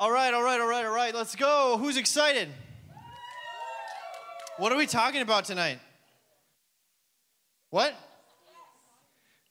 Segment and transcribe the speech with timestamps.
[0.00, 1.14] All right, all right, all right, all right.
[1.14, 1.76] Let's go.
[1.78, 2.48] Who's excited?
[4.56, 5.78] What are we talking about tonight?
[7.68, 7.94] What?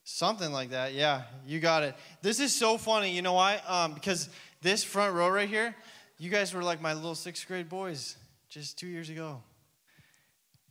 [0.04, 0.96] Something like that.
[0.96, 1.93] Yeah, you got it.
[2.23, 3.12] This is so funny.
[3.12, 3.62] You know why?
[3.68, 4.27] Um, because
[4.64, 5.75] this front row right here,
[6.18, 8.18] you guys were like my little sixth grade boys
[8.50, 9.43] just two years ago.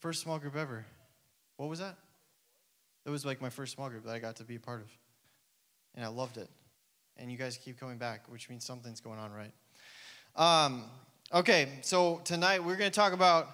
[0.01, 0.87] First small group ever.
[1.57, 1.95] What was that?
[3.07, 4.91] It was like my first small group that I got to be a part of.
[5.95, 6.51] And I loved it.
[7.17, 9.53] And you guys keep coming back, which means something's going on right.
[10.39, 10.85] Um,
[11.35, 13.49] okay, so tonight we're going to talk about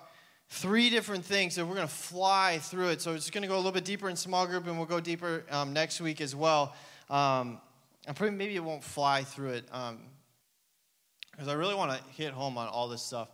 [0.51, 3.01] three different things, and we're going to fly through it.
[3.01, 5.01] So it's going to go a little bit deeper in small group, and we'll go
[5.01, 6.75] deeper um, next week as well.
[7.09, 7.59] Um,
[8.07, 12.59] and probably maybe it won't fly through it because I really want to hit home
[12.59, 13.29] on all this stuff.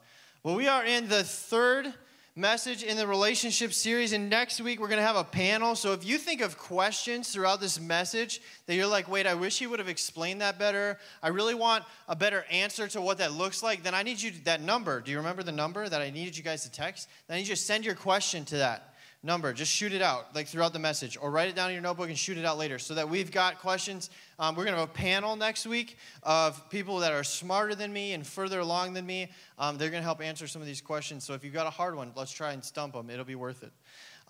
[0.44, 1.92] Well, we are in the third
[2.36, 4.12] message in the relationship series.
[4.12, 5.74] And next week, we're going to have a panel.
[5.74, 9.58] So if you think of questions throughout this message that you're like, wait, I wish
[9.58, 10.98] he would have explained that better.
[11.22, 13.82] I really want a better answer to what that looks like.
[13.82, 15.00] Then I need you, that number.
[15.00, 17.08] Do you remember the number that I needed you guys to text?
[17.26, 18.89] Then you to send your question to that
[19.22, 19.52] number.
[19.52, 22.08] Just shoot it out like throughout the message or write it down in your notebook
[22.08, 24.10] and shoot it out later so that we've got questions.
[24.38, 27.92] Um, we're going to have a panel next week of people that are smarter than
[27.92, 29.30] me and further along than me.
[29.58, 31.24] Um, they're going to help answer some of these questions.
[31.24, 33.10] So if you've got a hard one, let's try and stump them.
[33.10, 33.72] It'll be worth it.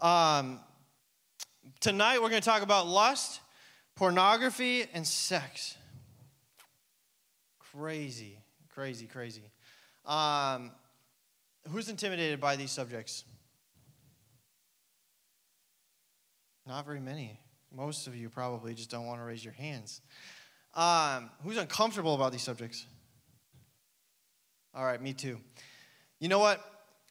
[0.04, 0.60] Um,
[1.78, 3.40] tonight, we're going to talk about lust,
[3.94, 5.76] pornography, and sex.
[7.72, 8.38] Crazy,
[8.74, 9.42] crazy, crazy.
[10.04, 10.72] Um,
[11.68, 13.24] who's intimidated by these subjects?
[16.70, 17.36] Not very many.
[17.74, 20.00] Most of you probably just don't want to raise your hands.
[20.72, 22.86] Um, who's uncomfortable about these subjects?
[24.72, 25.40] All right, me too.
[26.20, 26.64] You know what?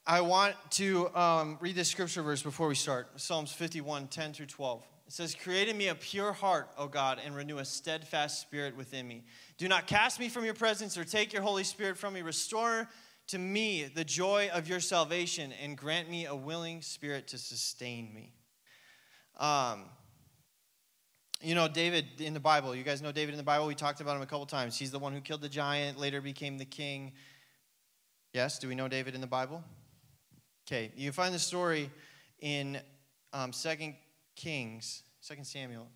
[0.07, 4.45] I want to um, read this scripture verse before we start Psalms 51 10 through
[4.45, 4.81] 12.
[5.07, 8.77] It says, Create in me a pure heart, O God, and renew a steadfast spirit
[8.77, 9.25] within me.
[9.57, 12.21] Do not cast me from your presence or take your Holy Spirit from me.
[12.21, 12.87] Restore
[13.27, 18.13] to me the joy of your salvation and grant me a willing spirit to sustain
[18.13, 18.31] me.
[19.39, 19.85] Um,
[21.41, 23.65] you know, David in the Bible, you guys know David in the Bible.
[23.65, 24.77] We talked about him a couple times.
[24.77, 27.13] He's the one who killed the giant, later became the king.
[28.33, 29.63] Yes, do we know David in the Bible?
[30.67, 31.89] Okay, you find the story
[32.41, 32.79] in
[33.31, 33.93] um, 2
[34.35, 35.87] Kings, 2 Samuel,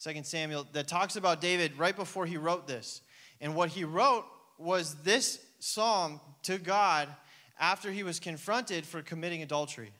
[0.00, 3.02] 2 Samuel, that talks about David right before he wrote this.
[3.40, 4.24] And what he wrote
[4.58, 7.08] was this psalm to God
[7.58, 9.92] after he was confronted for committing adultery.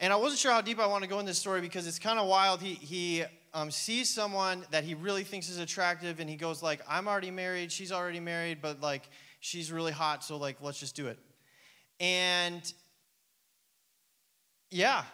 [0.00, 1.98] And I wasn't sure how deep I want to go in this story because it's
[1.98, 2.62] kind of wild.
[2.62, 6.80] He, he um, sees someone that he really thinks is attractive and he goes like,
[6.88, 10.96] I'm already married, she's already married, but like she's really hot, so like let's just
[10.96, 11.18] do it.
[12.00, 12.72] And
[14.70, 15.04] yeah,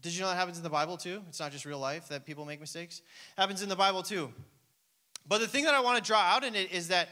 [0.00, 1.22] did you know that happens in the Bible too?
[1.28, 3.02] It's not just real life that people make mistakes.
[3.36, 4.32] Happens in the Bible too.
[5.26, 7.08] But the thing that I want to draw out in it is that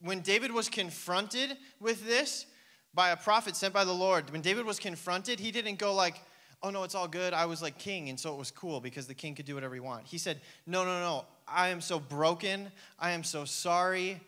[0.00, 2.46] when David was confronted with this
[2.94, 6.20] by a prophet sent by the Lord, when David was confronted, he didn't go like,
[6.62, 7.32] oh no, it's all good.
[7.32, 9.74] I was like king, and so it was cool because the king could do whatever
[9.74, 10.06] he wanted.
[10.06, 11.24] He said, no, no, no.
[11.48, 12.70] I am so broken.
[12.98, 14.20] I am so sorry.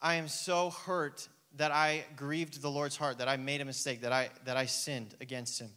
[0.00, 4.00] I am so hurt that I grieved the Lord's heart, that I made a mistake,
[4.02, 5.70] that I, that I sinned against him.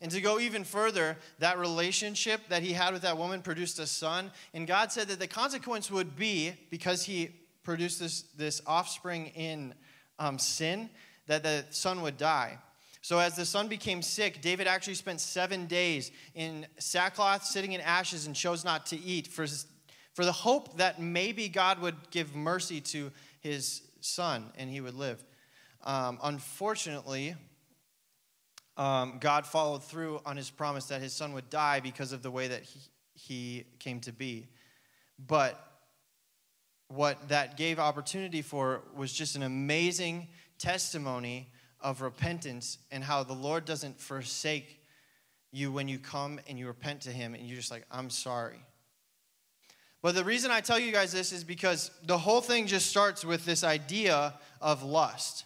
[0.00, 3.86] And to go even further, that relationship that he had with that woman produced a
[3.86, 4.32] son.
[4.52, 7.30] And God said that the consequence would be, because he
[7.62, 9.74] produced this, this offspring in
[10.18, 10.90] um, sin,
[11.28, 12.58] that the son would die.
[13.02, 17.80] So, as the son became sick, David actually spent seven days in sackcloth, sitting in
[17.80, 19.44] ashes, and chose not to eat for,
[20.14, 24.94] for the hope that maybe God would give mercy to his son and he would
[24.94, 25.24] live.
[25.82, 27.34] Um, unfortunately,
[28.76, 32.30] um, God followed through on his promise that his son would die because of the
[32.30, 32.80] way that he,
[33.14, 34.46] he came to be.
[35.18, 35.60] But
[36.86, 41.50] what that gave opportunity for was just an amazing testimony
[41.82, 44.80] of repentance and how the Lord doesn't forsake
[45.50, 48.60] you when you come and you repent to Him and you're just like, I'm sorry.
[50.00, 53.24] But the reason I tell you guys this is because the whole thing just starts
[53.24, 55.44] with this idea of lust.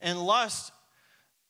[0.00, 0.70] And lust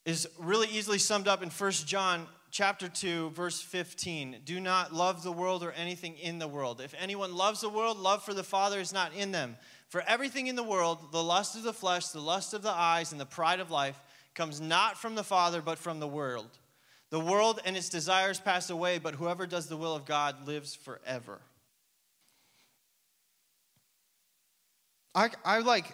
[0.07, 4.39] is really easily summed up in 1 John chapter 2 verse 15.
[4.47, 6.81] Do not love the world or anything in the world.
[6.81, 9.57] If anyone loves the world, love for the Father is not in them.
[9.89, 13.13] For everything in the world, the lust of the flesh, the lust of the eyes,
[13.13, 13.99] and the pride of life,
[14.35, 16.59] comes not from the Father, but from the world.
[17.11, 20.75] The world and its desires pass away, but whoever does the will of God lives
[20.75, 21.41] forever.
[25.15, 25.87] I, I like,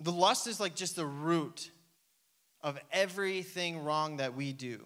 [0.00, 1.70] the lust is like just the root
[2.62, 4.80] of everything wrong that we do.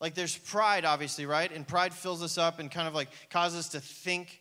[0.00, 1.50] Like there's pride, obviously, right?
[1.52, 4.39] And pride fills us up and kind of like causes us to think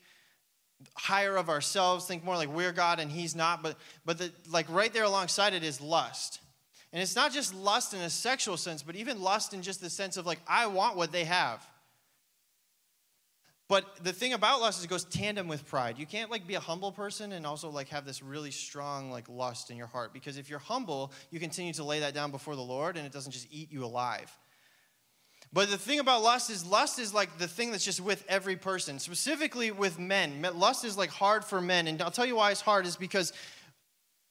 [0.95, 3.61] higher of ourselves, think more like we're God and He's not.
[3.63, 6.39] But but the, like right there alongside it is lust.
[6.91, 9.89] And it's not just lust in a sexual sense, but even lust in just the
[9.89, 11.65] sense of like, I want what they have.
[13.67, 15.99] But the thing about lust is it goes tandem with pride.
[15.99, 19.29] You can't like be a humble person and also like have this really strong like
[19.29, 22.55] lust in your heart because if you're humble, you continue to lay that down before
[22.55, 24.35] the Lord and it doesn't just eat you alive.
[25.51, 28.55] But the thing about lust is lust is like the thing that's just with every
[28.55, 30.45] person, specifically with men.
[30.55, 33.33] Lust is like hard for men and I'll tell you why it's hard is because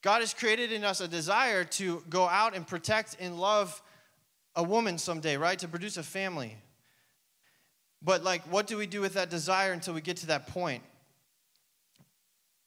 [0.03, 3.82] God has created in us a desire to go out and protect and love
[4.55, 5.59] a woman someday, right?
[5.59, 6.56] To produce a family.
[8.00, 10.85] But, like, what do we do with that desire until we get to that point?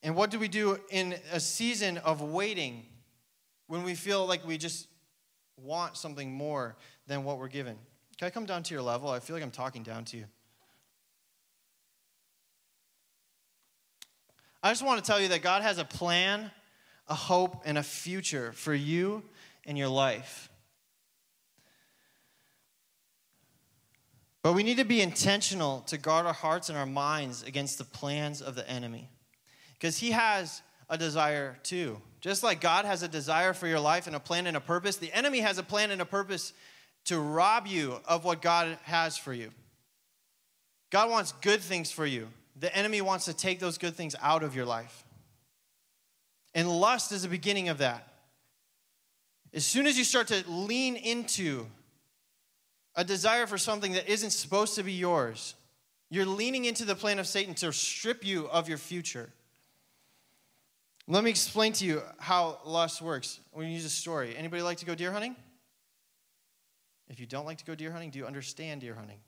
[0.03, 2.85] And what do we do in a season of waiting
[3.67, 4.87] when we feel like we just
[5.55, 6.75] want something more
[7.07, 7.77] than what we're given?
[8.17, 9.09] Can I come down to your level?
[9.09, 10.25] I feel like I'm talking down to you.
[14.63, 16.51] I just want to tell you that God has a plan,
[17.07, 19.23] a hope, and a future for you
[19.65, 20.49] and your life.
[24.43, 27.83] But we need to be intentional to guard our hearts and our minds against the
[27.83, 29.09] plans of the enemy.
[29.73, 31.99] Because he has a desire too.
[32.21, 34.97] Just like God has a desire for your life and a plan and a purpose,
[34.97, 36.53] the enemy has a plan and a purpose
[37.05, 39.51] to rob you of what God has for you.
[40.89, 42.27] God wants good things for you.
[42.59, 45.03] The enemy wants to take those good things out of your life.
[46.53, 48.07] And lust is the beginning of that.
[49.53, 51.65] As soon as you start to lean into
[52.95, 55.55] a desire for something that isn't supposed to be yours.
[56.09, 59.29] You're leaning into the plan of Satan to strip you of your future.
[61.07, 63.39] Let me explain to you how lust works.
[63.53, 64.35] We use a story.
[64.37, 65.35] Anybody like to go deer hunting?
[67.11, 69.19] If you don't like to go deer hunting, do you understand deer hunting?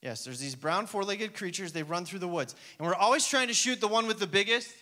[0.00, 2.54] Yes, there's these brown four legged creatures, they run through the woods.
[2.78, 4.72] And we're always trying to shoot the one with the biggest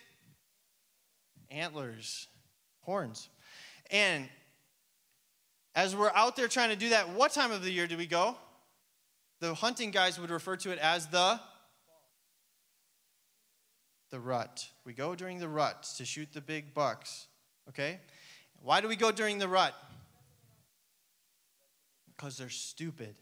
[1.51, 2.29] antlers,
[2.83, 3.27] horns.
[3.91, 4.29] And
[5.75, 8.07] as we're out there trying to do that, what time of the year do we
[8.07, 8.37] go?
[9.41, 11.39] The hunting guys would refer to it as the
[14.09, 14.69] the rut.
[14.85, 17.27] We go during the rut to shoot the big bucks.
[17.67, 17.99] Okay?
[18.63, 19.75] Why do we go during the rut?
[22.19, 23.15] Because they're stupid.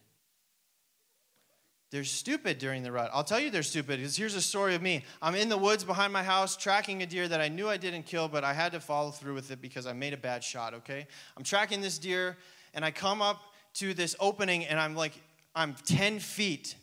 [1.91, 3.11] They're stupid during the rut.
[3.13, 5.05] I'll tell you they're stupid because here's a story of me.
[5.21, 8.07] I'm in the woods behind my house tracking a deer that I knew I didn't
[8.07, 10.73] kill, but I had to follow through with it because I made a bad shot,
[10.73, 11.05] okay?
[11.37, 12.37] I'm tracking this deer
[12.73, 13.39] and I come up
[13.75, 15.13] to this opening and I'm like,
[15.53, 16.75] I'm 10 feet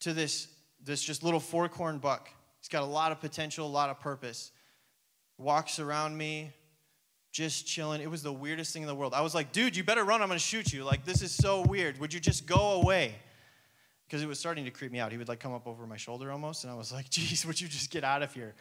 [0.00, 0.48] to this,
[0.84, 2.28] this just little four corn buck.
[2.60, 4.52] He's got a lot of potential, a lot of purpose.
[5.38, 6.52] Walks around me,
[7.32, 8.00] just chilling.
[8.00, 9.14] It was the weirdest thing in the world.
[9.14, 10.22] I was like, dude, you better run.
[10.22, 10.84] I'm going to shoot you.
[10.84, 11.98] Like, this is so weird.
[11.98, 13.14] Would you just go away?
[14.12, 15.10] because it was starting to creep me out.
[15.10, 17.58] He would like come up over my shoulder almost, and I was like, geez, would
[17.58, 18.54] you just get out of here?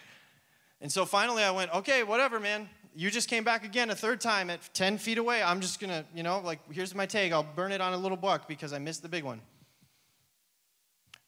[0.79, 2.69] And so finally I went, okay, whatever, man.
[2.95, 5.44] You just came back again a third time at 10 feet away.
[5.44, 7.33] I'm just gonna, you know, like, here's my tag.
[7.33, 9.41] I'll burn it on a little buck because I missed the big one.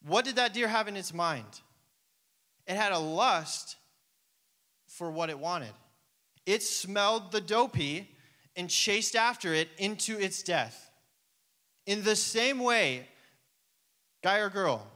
[0.05, 1.59] What did that deer have in its mind?
[2.65, 3.75] It had a lust
[4.87, 5.73] for what it wanted.
[6.45, 8.09] It smelled the doe pee
[8.55, 10.91] and chased after it into its death.
[11.85, 13.07] In the same way,
[14.23, 14.87] guy or girl.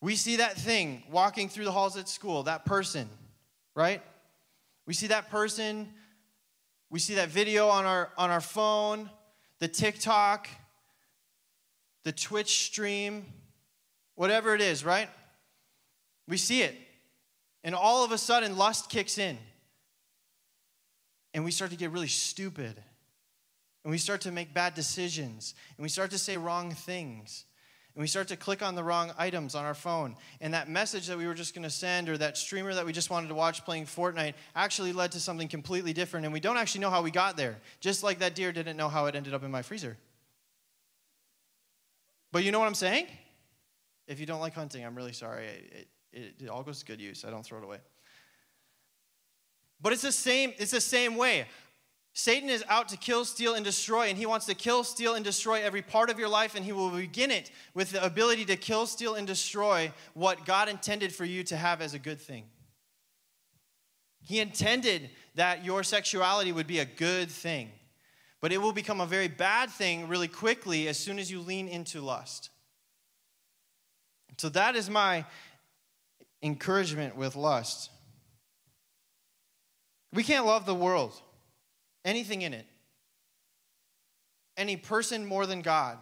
[0.00, 3.08] We see that thing walking through the halls at school, that person,
[3.74, 4.02] right?
[4.86, 5.88] We see that person,
[6.90, 9.10] we see that video on our on our phone,
[9.58, 10.48] the TikTok,
[12.04, 13.26] the Twitch stream,
[14.14, 15.08] whatever it is, right?
[16.28, 16.76] We see it.
[17.64, 19.36] And all of a sudden lust kicks in.
[21.38, 22.74] And we start to get really stupid
[23.84, 27.44] and we start to make bad decisions, and we start to say wrong things.
[27.94, 30.16] And we start to click on the wrong items on our phone.
[30.40, 32.92] And that message that we were just going to send, or that streamer that we
[32.92, 36.26] just wanted to watch playing Fortnite, actually led to something completely different.
[36.26, 37.56] And we don't actually know how we got there.
[37.78, 39.96] Just like that deer didn't know how it ended up in my freezer.
[42.32, 43.06] But you know what I'm saying?
[44.08, 45.46] If you don't like hunting, I'm really sorry.
[45.46, 47.24] It, it, it all goes to good use.
[47.24, 47.78] I don't throw it away.
[49.80, 51.46] But it's the same, it's the same way.
[52.18, 55.24] Satan is out to kill, steal, and destroy, and he wants to kill, steal, and
[55.24, 58.56] destroy every part of your life, and he will begin it with the ability to
[58.56, 62.46] kill, steal, and destroy what God intended for you to have as a good thing.
[64.20, 67.70] He intended that your sexuality would be a good thing,
[68.40, 71.68] but it will become a very bad thing really quickly as soon as you lean
[71.68, 72.50] into lust.
[74.38, 75.24] So, that is my
[76.42, 77.90] encouragement with lust.
[80.12, 81.20] We can't love the world
[82.04, 82.66] anything in it.
[84.56, 85.98] any person more than God.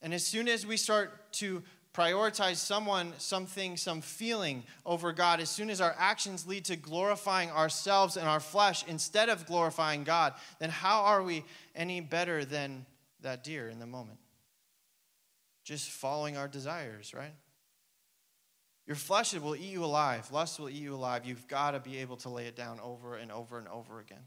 [0.00, 5.50] And as soon as we start to prioritize someone, something, some feeling over God, as
[5.50, 10.34] soon as our actions lead to glorifying ourselves and our flesh instead of glorifying God,
[10.60, 11.44] then how are we
[11.74, 12.86] any better than
[13.22, 14.18] that deer in the moment?
[15.64, 17.34] Just following our desires, right?
[18.86, 20.30] Your flesh will eat you alive.
[20.30, 21.24] Lust will eat you alive.
[21.24, 24.22] You've got to be able to lay it down over and over and over again.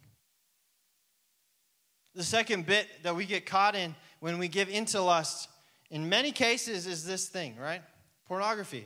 [2.15, 5.47] The second bit that we get caught in when we give into lust,
[5.89, 7.81] in many cases, is this thing, right?
[8.27, 8.85] Pornography.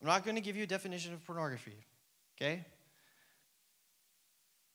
[0.00, 1.74] I'm not going to give you a definition of pornography,
[2.36, 2.64] okay?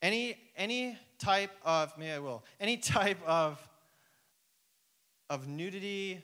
[0.02, 3.58] Any, any type of, maybe I will, any type of,
[5.30, 6.22] of nudity,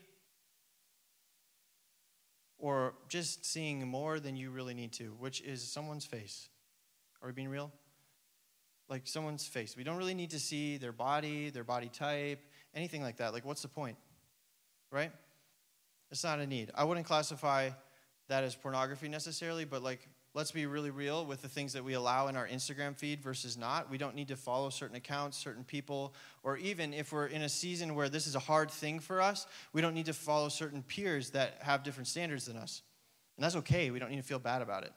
[2.59, 6.49] or just seeing more than you really need to, which is someone's face.
[7.21, 7.71] Are we being real?
[8.89, 9.77] Like someone's face.
[9.77, 12.39] We don't really need to see their body, their body type,
[12.73, 13.33] anything like that.
[13.33, 13.97] Like, what's the point?
[14.91, 15.11] Right?
[16.11, 16.71] It's not a need.
[16.75, 17.69] I wouldn't classify
[18.27, 21.93] that as pornography necessarily, but like, let's be really real with the things that we
[21.93, 23.89] allow in our Instagram feed versus not.
[23.89, 27.49] We don't need to follow certain accounts, certain people, or even if we're in a
[27.49, 30.83] season where this is a hard thing for us, we don't need to follow certain
[30.83, 32.83] peers that have different standards than us.
[33.37, 33.89] And that's okay.
[33.89, 34.93] We don't need to feel bad about it.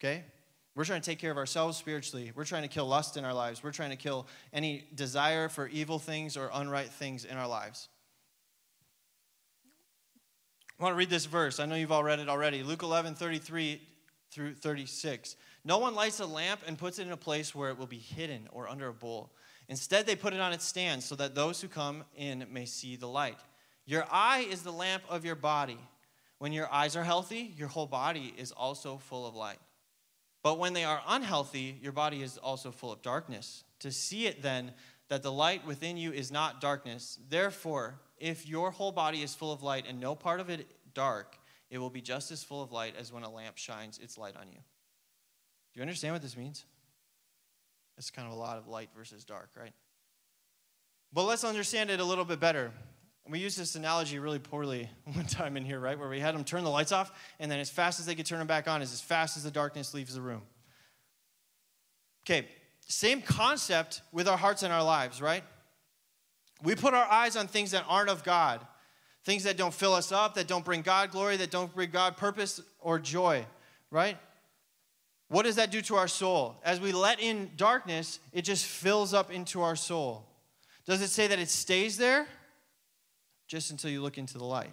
[0.00, 0.24] Okay?
[0.74, 2.32] We're trying to take care of ourselves spiritually.
[2.34, 3.62] We're trying to kill lust in our lives.
[3.62, 7.88] We're trying to kill any desire for evil things or unright things in our lives.
[10.78, 11.60] I want to read this verse.
[11.60, 12.62] I know you've all read it already.
[12.62, 13.82] Luke 11, 33
[14.30, 15.36] through 36.
[15.64, 17.98] No one lights a lamp and puts it in a place where it will be
[17.98, 19.30] hidden or under a bowl.
[19.68, 22.96] Instead, they put it on its stand so that those who come in may see
[22.96, 23.38] the light.
[23.86, 25.78] Your eye is the lamp of your body.
[26.38, 29.58] When your eyes are healthy, your whole body is also full of light.
[30.42, 33.64] But when they are unhealthy, your body is also full of darkness.
[33.80, 34.72] To see it then,
[35.08, 37.18] that the light within you is not darkness.
[37.28, 41.36] Therefore, if your whole body is full of light and no part of it dark,
[41.70, 44.36] it will be just as full of light as when a lamp shines its light
[44.36, 44.58] on you.
[45.72, 46.64] Do you understand what this means?
[47.96, 49.72] It's kind of a lot of light versus dark, right?
[51.12, 52.72] But let's understand it a little bit better.
[53.28, 55.98] We used this analogy really poorly one time in here, right?
[55.98, 58.26] Where we had them turn the lights off, and then as fast as they could
[58.26, 60.42] turn them back on is as fast as the darkness leaves the room.
[62.24, 62.48] Okay,
[62.86, 65.44] same concept with our hearts and our lives, right?
[66.62, 68.66] We put our eyes on things that aren't of God,
[69.24, 72.16] things that don't fill us up, that don't bring God glory, that don't bring God
[72.16, 73.44] purpose or joy,
[73.90, 74.16] right?
[75.28, 76.56] What does that do to our soul?
[76.64, 80.26] As we let in darkness, it just fills up into our soul.
[80.86, 82.26] Does it say that it stays there?
[83.46, 84.72] Just until you look into the light,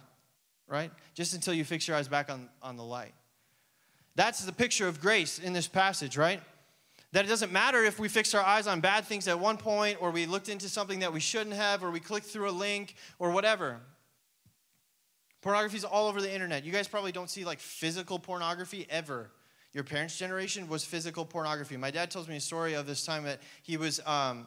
[0.66, 0.90] right?
[1.14, 3.14] Just until you fix your eyes back on, on the light.
[4.16, 6.42] That's the picture of grace in this passage, right?
[7.12, 9.98] That it doesn't matter if we fixed our eyes on bad things at one point,
[10.00, 12.96] or we looked into something that we shouldn't have, or we clicked through a link,
[13.20, 13.78] or whatever.
[15.40, 16.64] Pornography is all over the internet.
[16.64, 19.30] You guys probably don't see like physical pornography ever.
[19.72, 21.76] Your parents' generation was physical pornography.
[21.76, 24.46] My dad tells me a story of this time that he was um,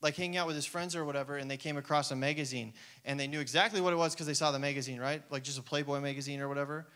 [0.00, 2.72] like hanging out with his friends or whatever, and they came across a magazine,
[3.04, 5.22] and they knew exactly what it was because they saw the magazine, right?
[5.30, 6.86] Like just a Playboy magazine or whatever.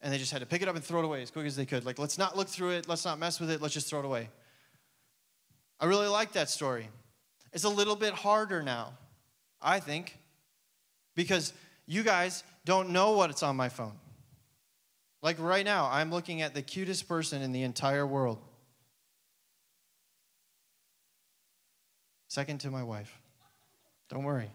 [0.00, 1.54] And they just had to pick it up and throw it away as quick as
[1.54, 1.84] they could.
[1.84, 4.04] Like, let's not look through it, let's not mess with it, let's just throw it
[4.04, 4.28] away.
[5.78, 6.88] I really like that story.
[7.52, 8.94] It's a little bit harder now,
[9.60, 10.18] I think,
[11.14, 11.52] because
[11.86, 13.98] you guys don't know what's on my phone.
[15.22, 18.38] Like right now, I'm looking at the cutest person in the entire world.
[22.28, 23.20] Second to my wife.
[24.08, 24.50] Don't worry.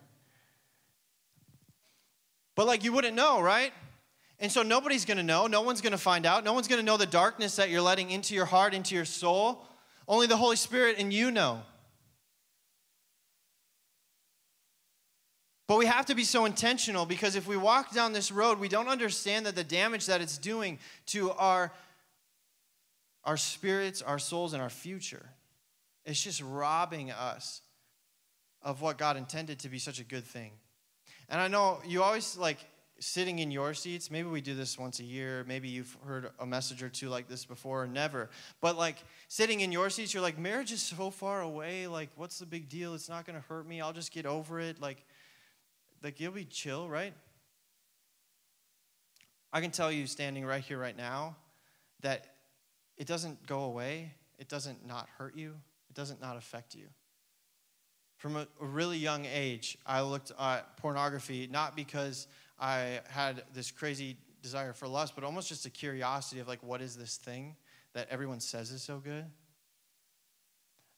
[2.55, 3.71] But like you wouldn't know, right?
[4.39, 5.47] And so nobody's to know.
[5.47, 6.43] No one's to find out.
[6.43, 9.65] No one's to know the darkness that you're letting into your heart, into your soul.
[10.07, 11.61] Only the Holy Spirit and you know.
[15.67, 18.69] But we have to be so intentional because if we walk down this road, we
[18.69, 21.73] don't understand that the damage that it's doing to our,
[23.25, 25.25] our spirits, our souls, and our future.
[26.05, 27.61] It's just robbing us
[28.61, 30.51] of what God intended to be such a good thing.
[31.27, 32.59] And I know you always like
[32.99, 34.09] sitting in your seats.
[34.09, 35.43] Maybe we do this once a year.
[35.47, 38.29] Maybe you've heard a message or two like this before, or never.
[38.61, 38.97] But like
[39.27, 41.87] sitting in your seats, you're like, marriage is so far away.
[41.87, 42.93] Like, what's the big deal?
[42.93, 43.81] It's not going to hurt me.
[43.81, 44.81] I'll just get over it.
[44.81, 45.03] Like,
[46.03, 47.13] like you'll be chill, right?
[49.51, 51.35] I can tell you standing right here, right now,
[52.01, 52.27] that
[52.97, 54.13] it doesn't go away.
[54.37, 55.55] It doesn't not hurt you.
[55.89, 56.87] It doesn't not affect you.
[58.17, 62.27] From a, a really young age, I looked at pornography not because
[62.59, 66.81] I had this crazy desire for lust, but almost just a curiosity of like, what
[66.81, 67.55] is this thing
[67.93, 69.25] that everyone says is so good?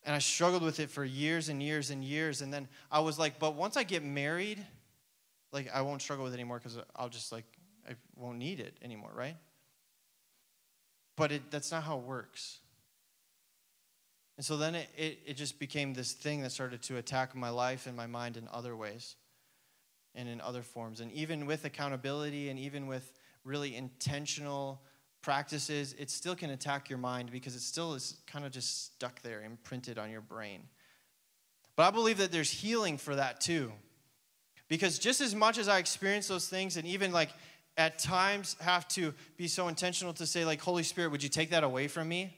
[0.03, 2.41] And I struggled with it for years and years and years.
[2.41, 4.65] And then I was like, but once I get married,
[5.51, 7.46] like I won't struggle with it anymore because I'll just like,
[7.89, 9.36] I won't need it anymore, right?
[11.15, 12.60] But it, that's not how it works.
[14.38, 17.50] And so then it, it, it just became this thing that started to attack my
[17.50, 19.18] life and my mind in other ways
[20.15, 21.01] and in other forms.
[21.01, 23.12] And even with accountability and even with
[23.44, 24.82] really intentional
[25.22, 29.22] practices, it still can attack your mind because it still is kind of just stuck
[29.22, 30.62] there, imprinted on your brain.
[31.75, 33.74] But I believe that there's healing for that too.
[34.70, 37.32] Because just as much as I experience those things and even like
[37.76, 41.50] at times have to be so intentional to say, like, Holy Spirit, would you take
[41.52, 42.36] that away from me?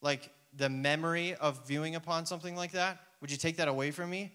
[0.00, 2.98] Like, the memory of viewing upon something like that?
[3.20, 4.32] Would you take that away from me?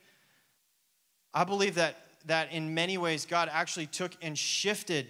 [1.34, 5.08] I believe that, that in many ways, God actually took and shifted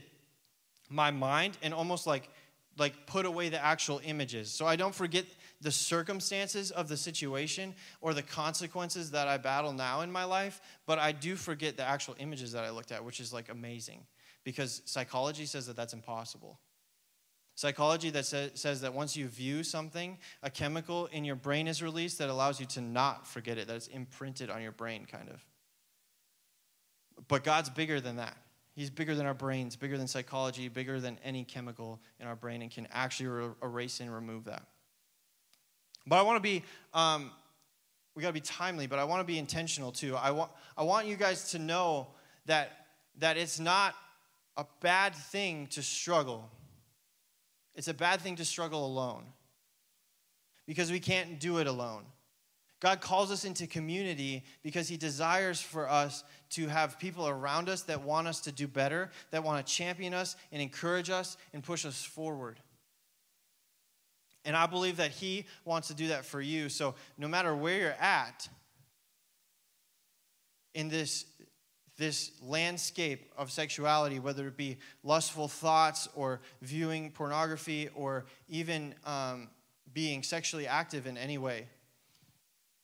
[0.90, 2.30] my mind and almost like,
[2.78, 4.52] like put away the actual images.
[4.52, 5.26] So I don't forget
[5.62, 10.62] the circumstances of the situation or the consequences that I battle now in my life,
[10.86, 14.06] but I do forget the actual images that I looked at, which is like amazing
[14.44, 16.60] because psychology says that that's impossible.
[17.56, 21.82] Psychology that sa- says that once you view something, a chemical in your brain is
[21.82, 25.28] released that allows you to not forget it, that it's imprinted on your brain, kind
[25.30, 25.44] of.
[27.28, 28.38] But God's bigger than that.
[28.76, 32.62] He's bigger than our brains, bigger than psychology, bigger than any chemical in our brain,
[32.62, 34.68] and can actually re- erase and remove that.
[36.08, 37.32] But I want to be, um,
[38.16, 40.16] we got to be timely, but I want to be intentional too.
[40.16, 42.08] I want, I want you guys to know
[42.48, 42.88] that,
[43.20, 43.94] that it's not
[44.56, 46.50] a bad thing to struggle
[47.78, 49.24] it's a bad thing to struggle alone
[50.66, 52.04] because we can't do it alone.
[52.80, 57.84] God calls us into community because He desires for us to have people around us
[57.84, 61.64] that want us to do better, that want to champion us and encourage us and
[61.64, 62.60] push us forward.
[64.48, 66.70] And I believe that He wants to do that for you.
[66.70, 68.50] So, no matter where you're at
[70.74, 71.26] in this
[71.98, 79.50] this landscape of sexuality, whether it be lustful thoughts or viewing pornography or even um,
[79.94, 81.68] being sexually active in any way.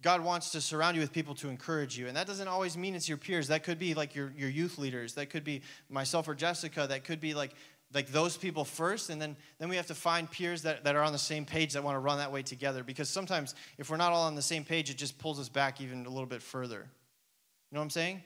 [0.01, 2.07] God wants to surround you with people to encourage you.
[2.07, 3.47] And that doesn't always mean it's your peers.
[3.47, 5.13] That could be like your, your youth leaders.
[5.13, 6.87] That could be myself or Jessica.
[6.89, 7.53] That could be like,
[7.93, 9.09] like those people first.
[9.09, 11.73] And then, then we have to find peers that, that are on the same page
[11.73, 12.83] that want to run that way together.
[12.83, 15.81] Because sometimes if we're not all on the same page, it just pulls us back
[15.81, 16.77] even a little bit further.
[16.77, 18.21] You know what I'm saying?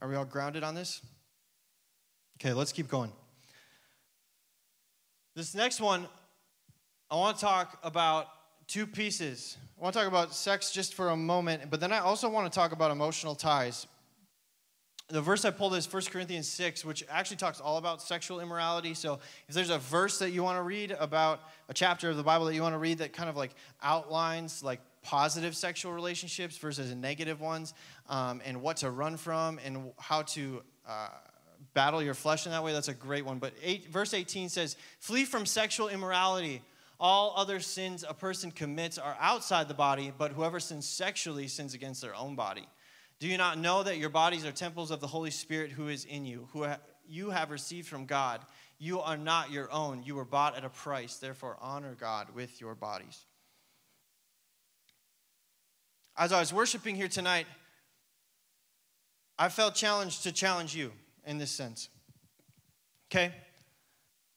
[0.00, 1.02] Are we all grounded on this?
[2.40, 3.12] Okay, let's keep going.
[5.36, 6.06] This next one,
[7.10, 8.28] I want to talk about
[8.66, 9.58] two pieces.
[9.78, 12.50] I want to talk about sex just for a moment, but then I also want
[12.50, 13.86] to talk about emotional ties.
[15.10, 18.94] The verse I pulled is 1 Corinthians 6, which actually talks all about sexual immorality.
[18.94, 19.18] So
[19.48, 22.46] if there's a verse that you want to read about a chapter of the Bible
[22.46, 23.50] that you want to read that kind of like
[23.82, 27.74] outlines like positive sexual relationships versus negative ones,
[28.08, 31.08] um, and what to run from, and how to uh,
[31.74, 33.38] battle your flesh in that way, that's a great one.
[33.38, 36.62] But eight, verse 18 says, Flee from sexual immorality.
[37.00, 41.74] All other sins a person commits are outside the body, but whoever sins sexually sins
[41.74, 42.68] against their own body.
[43.20, 46.04] Do you not know that your bodies are temples of the Holy Spirit who is
[46.04, 46.66] in you, who
[47.06, 48.40] you have received from God?
[48.78, 50.02] You are not your own.
[50.04, 51.18] You were bought at a price.
[51.18, 53.26] Therefore, honor God with your bodies
[56.20, 57.46] as I was worshiping here tonight,
[59.38, 60.92] I felt challenged to challenge you
[61.24, 61.88] in this sense.
[63.10, 63.32] Okay?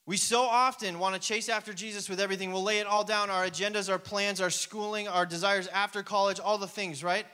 [0.06, 2.54] We so often want to chase after Jesus with everything.
[2.54, 6.40] We'll lay it all down our agendas, our plans, our schooling, our desires after college,
[6.40, 7.26] all the things, right?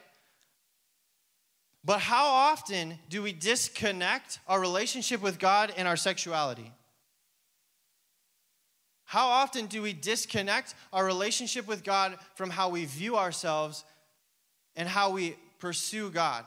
[1.83, 6.71] But how often do we disconnect our relationship with God and our sexuality?
[9.05, 13.83] How often do we disconnect our relationship with God from how we view ourselves
[14.75, 16.45] and how we pursue God.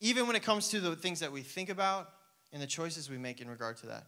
[0.00, 2.10] Even when it comes to the things that we think about
[2.52, 4.04] and the choices we make in regard to that.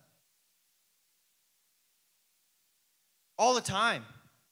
[3.38, 4.04] All the time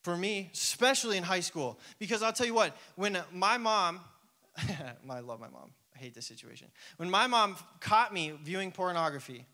[0.02, 1.78] for me, especially in high school.
[1.98, 4.00] Because I'll tell you what, when my mom,
[5.10, 6.68] I love my mom, I hate this situation.
[6.96, 9.46] When my mom caught me viewing pornography,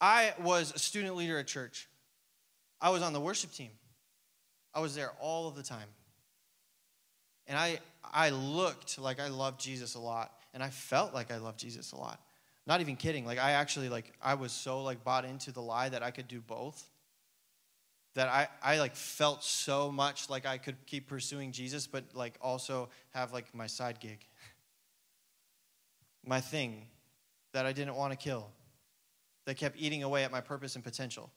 [0.00, 1.88] I was a student leader at church.
[2.80, 3.70] I was on the worship team.
[4.74, 5.88] I was there all of the time.
[7.46, 10.32] And I, I looked like I loved Jesus a lot.
[10.54, 12.20] And I felt like I loved Jesus a lot.
[12.66, 13.24] Not even kidding.
[13.24, 16.28] Like I actually like I was so like bought into the lie that I could
[16.28, 16.89] do both.
[18.14, 22.34] That I, I like felt so much like I could keep pursuing Jesus, but like
[22.40, 24.26] also have like my side gig.
[26.26, 26.86] my thing
[27.52, 28.48] that I didn't want to kill.
[29.46, 31.30] That kept eating away at my purpose and potential.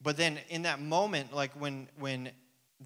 [0.00, 2.30] But then in that moment, like when when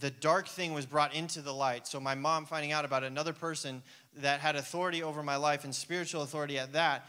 [0.01, 1.87] the dark thing was brought into the light.
[1.87, 3.83] So my mom finding out about another person
[4.17, 7.07] that had authority over my life and spiritual authority at that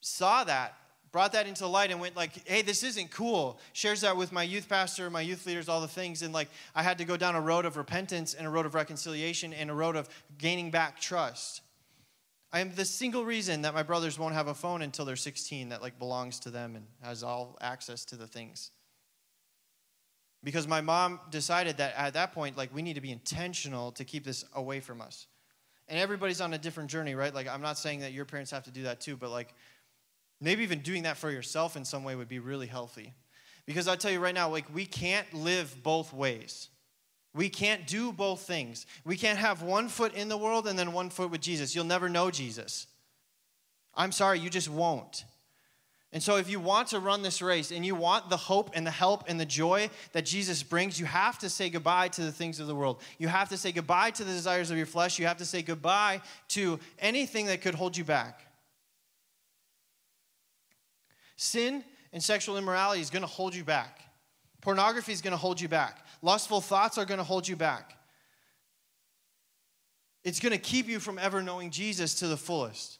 [0.00, 0.76] saw that
[1.12, 3.58] brought that into light and went like hey this isn't cool.
[3.72, 6.22] Shares that with my youth pastor my youth leaders all the things.
[6.22, 8.74] And like i had to go down a road of repentance and a road of
[8.74, 11.62] reconciliation and a road of gaining back trust.
[12.50, 15.68] I am the single reason that my brothers won't have a phone until they're 16
[15.68, 18.70] that like belongs to them and has all access to the things.
[20.42, 24.04] Because my mom decided that at that point like we need to be intentional to
[24.04, 25.26] keep this away from us.
[25.88, 27.34] And everybody's on a different journey right?
[27.34, 29.54] Like i'm not saying that your parents have to do that too but like
[30.40, 33.12] maybe even doing that for yourself in some way would be really healthy
[33.66, 36.68] because i tell you right now like we can't live both ways
[37.34, 40.92] we can't do both things we can't have one foot in the world and then
[40.92, 42.86] one foot with jesus you'll never know jesus
[43.94, 45.24] i'm sorry you just won't
[46.10, 48.86] and so, if you want to run this race and you want the hope and
[48.86, 52.32] the help and the joy that Jesus brings, you have to say goodbye to the
[52.32, 53.02] things of the world.
[53.18, 55.18] You have to say goodbye to the desires of your flesh.
[55.18, 58.40] You have to say goodbye to anything that could hold you back.
[61.38, 64.02] Sin and sexual immorality is going to hold you back.
[64.60, 66.04] Pornography is going to hold you back.
[66.20, 67.96] Lustful thoughts are going to hold you back.
[70.24, 72.98] It's going to keep you from ever knowing Jesus to the fullest.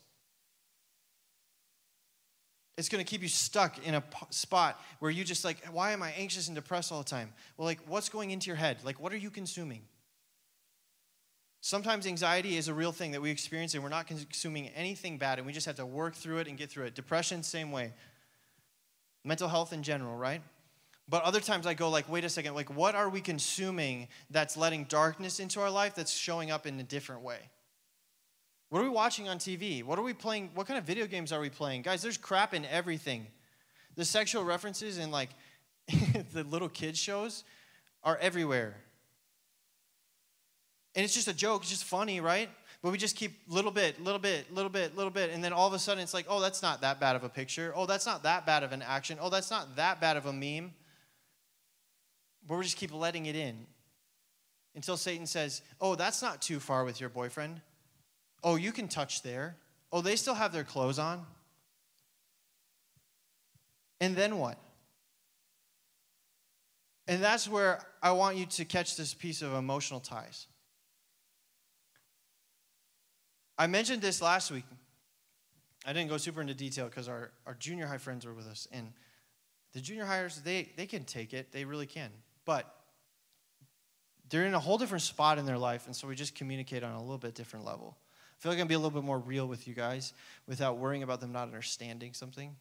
[2.76, 6.00] It's going to keep you stuck in a spot where you just like, why am
[6.00, 7.32] I anxious and depressed all the time?
[7.56, 8.78] Well, like, what's going into your head?
[8.84, 9.82] Like, what are you consuming?
[11.60, 15.38] Sometimes anxiety is a real thing that we experience and we're not consuming anything bad
[15.38, 16.94] and we just have to work through it and get through it.
[16.94, 17.92] Depression, same way.
[19.28, 20.40] Mental health in general, right?
[21.06, 24.56] But other times I go like, wait a second, like what are we consuming that's
[24.56, 27.36] letting darkness into our life that's showing up in a different way?
[28.70, 29.84] What are we watching on TV?
[29.84, 30.52] What are we playing?
[30.54, 31.82] What kind of video games are we playing?
[31.82, 33.26] Guys, there's crap in everything.
[33.96, 35.28] The sexual references in like
[36.32, 37.44] the little kids shows
[38.02, 38.76] are everywhere.
[40.94, 42.48] And it's just a joke, it's just funny, right?
[42.82, 45.66] But we just keep little bit, little bit, little bit, little bit, and then all
[45.66, 47.72] of a sudden it's like, oh, that's not that bad of a picture.
[47.74, 49.18] Oh, that's not that bad of an action.
[49.20, 50.72] Oh, that's not that bad of a meme.
[52.46, 53.66] But we just keep letting it in
[54.76, 57.60] until Satan says, oh, that's not too far with your boyfriend.
[58.44, 59.56] Oh, you can touch there.
[59.90, 61.26] Oh, they still have their clothes on.
[64.00, 64.56] And then what?
[67.08, 70.46] And that's where I want you to catch this piece of emotional ties.
[73.58, 74.64] I mentioned this last week.
[75.84, 78.68] I didn't go super into detail because our, our junior high friends were with us.
[78.72, 78.92] And
[79.72, 82.10] the junior highers, they, they can take it, they really can.
[82.44, 82.72] But
[84.30, 86.92] they're in a whole different spot in their life, and so we just communicate on
[86.92, 87.96] a little bit different level.
[88.38, 90.12] I feel like I can be a little bit more real with you guys
[90.46, 92.54] without worrying about them not understanding something.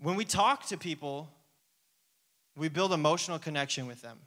[0.00, 1.30] When we talk to people,
[2.56, 4.18] we build emotional connection with them.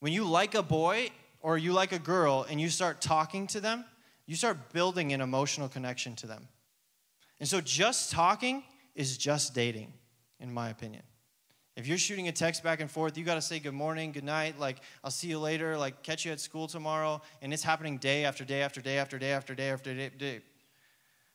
[0.00, 1.10] When you like a boy
[1.44, 3.84] or you like a girl and you start talking to them,
[4.24, 6.48] you start building an emotional connection to them.
[7.38, 9.92] And so just talking is just dating,
[10.40, 11.02] in my opinion.
[11.76, 14.24] If you're shooting a text back and forth, you got to say good morning, good
[14.24, 17.98] night, like I'll see you later, like catch you at school tomorrow, and it's happening
[17.98, 20.08] day after day after day after day after day after day.
[20.08, 20.40] day.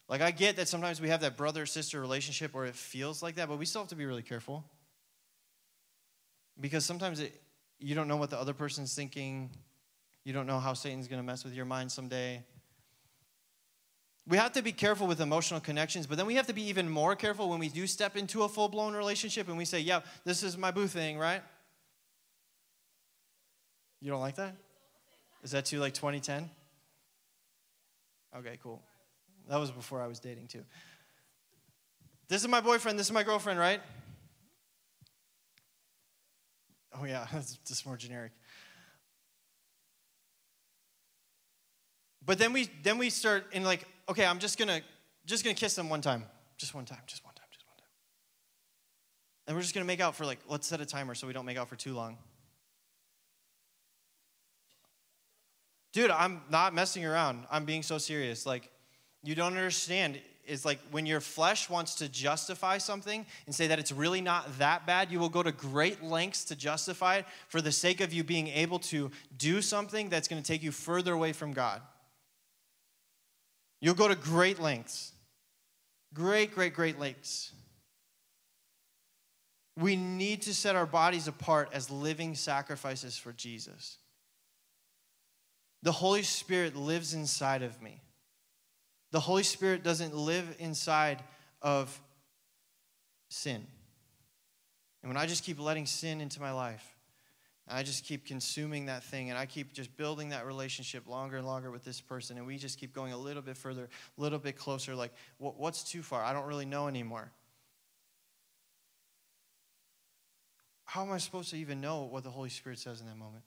[0.08, 3.36] Like I get that sometimes we have that brother sister relationship where it feels like
[3.36, 4.66] that, but we still have to be really careful.
[6.60, 7.40] Because sometimes it,
[7.78, 9.52] you don't know what the other person's thinking.
[10.24, 12.44] You don't know how Satan's going to mess with your mind someday
[14.30, 16.88] we have to be careful with emotional connections, but then we have to be even
[16.88, 20.02] more careful when we do step into a full blown relationship and we say, Yeah,
[20.24, 21.42] this is my boo thing, right?
[24.02, 24.56] You don't like that?
[25.44, 26.48] Is that too like 2010?
[28.38, 28.84] Okay, cool.
[29.50, 30.64] That was before I was dating too.
[32.28, 33.82] This is my boyfriend, this is my girlfriend, right?
[36.94, 38.32] Oh, yeah, that's just more generic.
[42.26, 44.82] But then we then we start in like okay, I'm just gonna
[45.26, 46.26] just gonna kiss them one time.
[46.58, 47.88] Just one time, just one time, just one time.
[49.48, 51.46] And we're just gonna make out for like, let's set a timer so we don't
[51.46, 52.18] make out for too long.
[55.92, 57.46] Dude, I'm not messing around.
[57.50, 58.46] I'm being so serious.
[58.46, 58.70] Like,
[59.24, 60.20] you don't understand.
[60.46, 64.58] Is like when your flesh wants to justify something and say that it's really not
[64.58, 68.12] that bad, you will go to great lengths to justify it for the sake of
[68.12, 71.82] you being able to do something that's going to take you further away from God.
[73.82, 75.14] You'll go to great lengths.
[76.14, 77.52] Great, great, great lengths.
[79.78, 83.98] We need to set our bodies apart as living sacrifices for Jesus.
[85.84, 88.02] The Holy Spirit lives inside of me.
[89.12, 91.24] The Holy Spirit doesn't live inside
[91.62, 92.00] of
[93.30, 93.66] sin.
[95.02, 96.86] And when I just keep letting sin into my life,
[97.72, 101.46] I just keep consuming that thing and I keep just building that relationship longer and
[101.46, 102.38] longer with this person.
[102.38, 104.96] And we just keep going a little bit further, a little bit closer.
[104.96, 106.24] Like, what's too far?
[106.24, 107.32] I don't really know anymore.
[110.86, 113.44] How am I supposed to even know what the Holy Spirit says in that moment?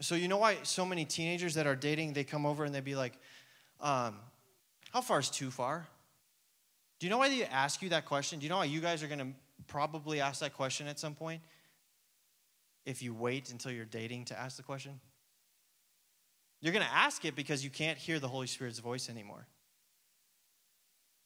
[0.00, 2.84] So, you know why so many teenagers that are dating, they come over and they'd
[2.84, 3.14] be like,
[3.80, 4.16] um,
[4.92, 5.86] How far is too far?
[6.98, 8.38] Do you know why they ask you that question?
[8.38, 9.28] Do you know why you guys are going to
[9.66, 11.40] probably ask that question at some point?
[12.84, 15.00] If you wait until you're dating to ask the question?
[16.60, 19.46] You're going to ask it because you can't hear the Holy Spirit's voice anymore.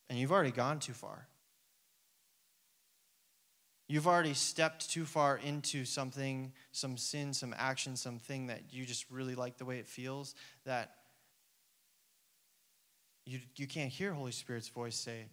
[0.09, 1.27] And you've already gone too far.
[3.88, 9.09] You've already stepped too far into something, some sin, some action, something that you just
[9.11, 10.95] really like the way it feels, that
[13.27, 15.27] you, you can't hear Holy Spirit's voice say,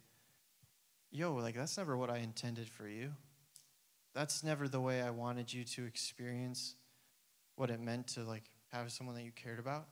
[1.10, 3.12] Yo, like that's never what I intended for you.
[4.14, 6.76] That's never the way I wanted you to experience
[7.56, 9.86] what it meant to like have someone that you cared about.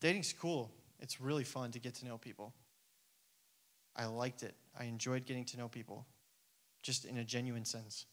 [0.00, 0.70] Dating's cool.
[1.00, 2.52] It's really fun to get to know people.
[3.96, 4.54] I liked it.
[4.78, 6.04] I enjoyed getting to know people,
[6.82, 8.06] just in a genuine sense.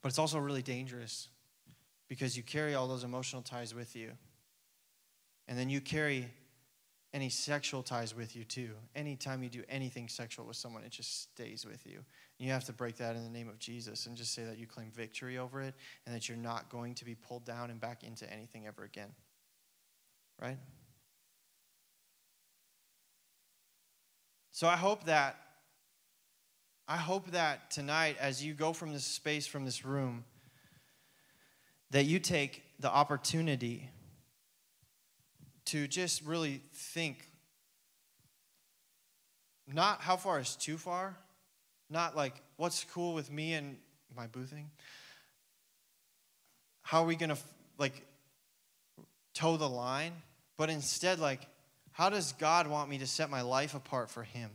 [0.00, 1.28] But it's also really dangerous
[2.08, 4.12] because you carry all those emotional ties with you.
[5.48, 6.28] And then you carry
[7.14, 8.70] any sexual ties with you too.
[8.96, 12.00] Anytime you do anything sexual with someone, it just stays with you.
[12.38, 14.66] You have to break that in the name of Jesus and just say that you
[14.66, 15.74] claim victory over it
[16.06, 19.10] and that you're not going to be pulled down and back into anything ever again.
[20.40, 20.56] Right?
[24.52, 25.36] So I hope that
[26.88, 30.24] I hope that tonight as you go from this space from this room
[31.90, 33.88] that you take the opportunity
[35.72, 37.26] to just really think
[39.66, 41.16] not how far is too far,
[41.88, 43.78] not like what's cool with me and
[44.14, 44.70] my boothing.
[46.82, 47.38] How are we going to
[47.78, 48.06] like
[49.32, 50.12] toe the line?
[50.58, 51.40] But instead, like,
[51.92, 54.50] how does God want me to set my life apart for Him?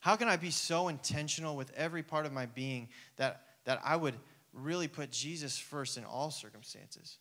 [0.00, 3.96] How can I be so intentional with every part of my being that, that I
[3.96, 4.14] would
[4.54, 7.18] really put Jesus first in all circumstances?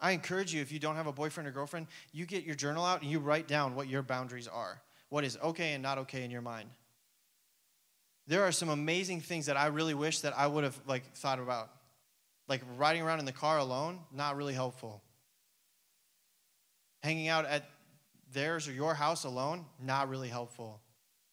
[0.00, 2.84] I encourage you, if you don't have a boyfriend or girlfriend, you get your journal
[2.84, 6.24] out and you write down what your boundaries are, what is okay and not okay
[6.24, 6.68] in your mind.
[8.26, 11.40] There are some amazing things that I really wish that I would have like thought
[11.40, 11.70] about.
[12.46, 15.02] Like riding around in the car alone, not really helpful.
[17.02, 17.68] Hanging out at
[18.32, 20.80] theirs or your house alone, not really helpful.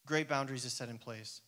[0.06, 1.40] Great boundaries to set in place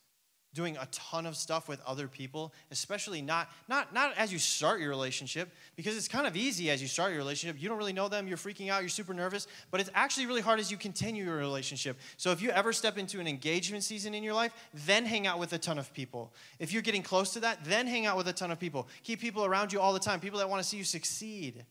[0.58, 4.80] doing a ton of stuff with other people especially not not not as you start
[4.80, 7.62] your relationship because it's kind of easy as you start your relationship.
[7.62, 10.40] You don't really know them you're freaking out you're super nervous but it's actually really
[10.40, 11.96] hard as you continue your relationship.
[12.16, 15.38] So if you ever step into an engagement season in your life then hang out
[15.38, 16.32] with a ton of people.
[16.58, 18.88] If you're getting close to that then hang out with a ton of people.
[19.04, 21.64] Keep people around you all the time people that want to see you succeed.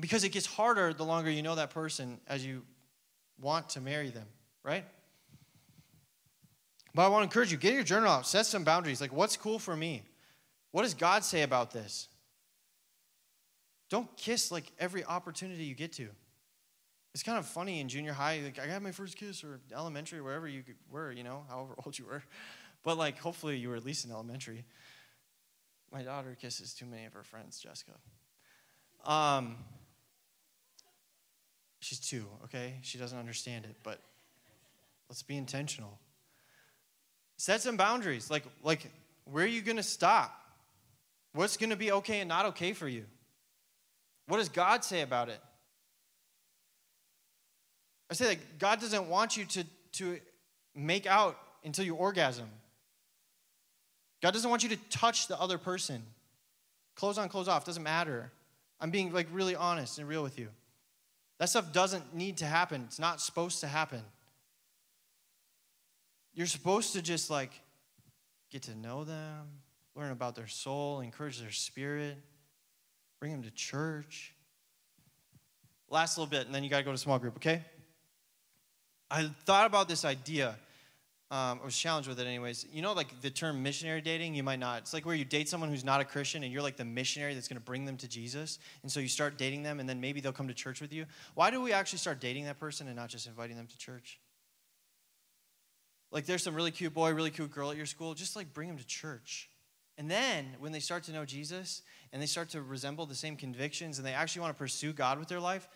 [0.00, 2.62] Because it gets harder the longer you know that person as you
[3.40, 4.26] want to marry them
[4.64, 4.84] right
[6.94, 9.00] but I want to encourage you get your journal out, set some boundaries.
[9.00, 10.02] Like, what's cool for me?
[10.70, 12.08] What does God say about this?
[13.90, 16.08] Don't kiss like every opportunity you get to.
[17.14, 20.20] It's kind of funny in junior high, like I got my first kiss or elementary,
[20.20, 22.22] wherever you were, you know, however old you were.
[22.82, 24.64] But like, hopefully you were at least in elementary.
[25.92, 27.92] My daughter kisses too many of her friends, Jessica.
[29.04, 29.56] Um,
[31.80, 32.78] she's two, okay?
[32.82, 34.00] She doesn't understand it, but
[35.08, 35.98] let's be intentional.
[37.36, 38.30] Set some boundaries.
[38.30, 38.90] Like, like
[39.30, 40.40] where are you going to stop?
[41.32, 43.04] What's going to be okay and not okay for you?
[44.26, 45.40] What does God say about it?
[48.10, 50.20] I say that God doesn't want you to, to
[50.74, 52.48] make out until you orgasm.
[54.22, 56.02] God doesn't want you to touch the other person.
[56.94, 58.30] Close on, close off, doesn't matter.
[58.80, 60.48] I'm being like really honest and real with you.
[61.38, 62.84] That stuff doesn't need to happen.
[62.86, 64.02] It's not supposed to happen.
[66.34, 67.52] You're supposed to just like
[68.50, 69.46] get to know them,
[69.94, 72.16] learn about their soul, encourage their spirit,
[73.20, 74.34] bring them to church.
[75.88, 77.62] Last little bit, and then you got to go to small group, okay?
[79.10, 80.56] I thought about this idea.
[81.30, 82.66] Um, I was challenged with it, anyways.
[82.72, 84.82] You know, like the term missionary dating, you might not.
[84.82, 87.34] It's like where you date someone who's not a Christian and you're like the missionary
[87.34, 88.58] that's going to bring them to Jesus.
[88.82, 91.06] And so you start dating them, and then maybe they'll come to church with you.
[91.34, 94.18] Why do we actually start dating that person and not just inviting them to church?
[96.14, 98.68] Like there's some really cute boy, really cute girl at your school, just like bring
[98.68, 99.50] them to church.
[99.98, 103.36] And then when they start to know Jesus and they start to resemble the same
[103.36, 105.68] convictions and they actually want to pursue God with their life,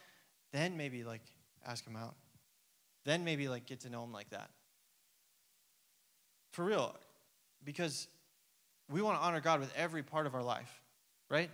[0.53, 1.23] then maybe like
[1.67, 2.15] ask them out.
[3.05, 4.51] then maybe like get to know him like that.
[6.53, 6.95] For real.
[7.65, 8.07] Because
[8.89, 10.81] we want to honor God with every part of our life,
[11.29, 11.51] right?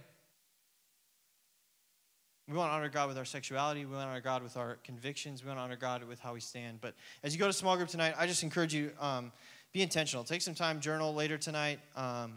[2.46, 3.86] We want to honor God with our sexuality.
[3.86, 5.42] We want to honor God with our convictions.
[5.42, 6.78] We want to honor God with how we stand.
[6.82, 9.32] But as you go to small group tonight, I just encourage you um,
[9.72, 10.24] be intentional.
[10.24, 11.80] Take some time, journal later tonight.
[11.96, 12.34] Um,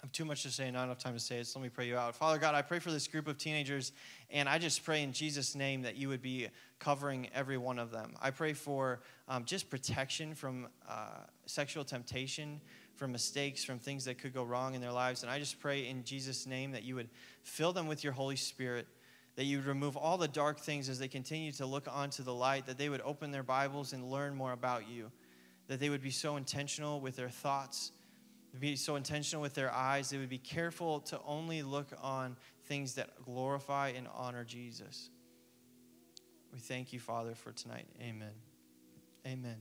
[0.00, 1.70] I have too much to say, not enough time to say it, so let me
[1.70, 2.14] pray you out.
[2.16, 3.92] Father God, I pray for this group of teenagers,
[4.30, 7.90] and I just pray in Jesus' name that you would be covering every one of
[7.90, 8.14] them.
[8.20, 12.60] I pray for um, just protection from uh, sexual temptation,
[12.98, 15.22] from mistakes, from things that could go wrong in their lives.
[15.22, 17.08] And I just pray in Jesus' name that you would
[17.42, 18.86] fill them with your Holy Spirit,
[19.36, 22.34] that you would remove all the dark things as they continue to look onto the
[22.34, 25.10] light, that they would open their Bibles and learn more about you,
[25.68, 27.92] that they would be so intentional with their thoughts
[28.58, 30.10] be so intentional with their eyes.
[30.10, 35.10] They would be careful to only look on things that glorify and honor Jesus.
[36.52, 37.86] We thank you, Father, for tonight.
[38.00, 38.32] Amen.
[39.26, 39.58] Amen.